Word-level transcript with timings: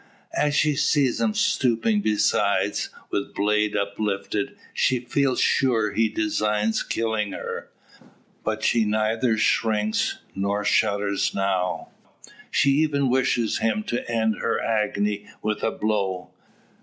As 0.33 0.55
she 0.55 0.75
sees 0.75 1.21
him 1.21 1.35
stooping 1.35 2.01
beside, 2.01 2.73
with 3.11 3.35
blade 3.35 3.77
uplifted, 3.77 4.57
she 4.73 4.99
feels 5.01 5.39
sure 5.39 5.91
he 5.91 6.09
designs 6.09 6.81
killing 6.81 7.33
her. 7.33 7.69
But 8.43 8.63
she 8.63 8.83
neither 8.83 9.37
shrinks, 9.37 10.17
nor 10.33 10.65
shudders 10.65 11.35
now. 11.35 11.89
She 12.49 12.71
even 12.81 13.11
wishes 13.11 13.59
him 13.59 13.83
to 13.89 14.09
end 14.11 14.37
her 14.39 14.59
agony 14.59 15.27
with 15.43 15.61
a 15.61 15.69
blow. 15.69 16.31